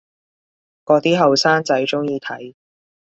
[0.83, 2.55] 嗰啲後生仔鍾意睇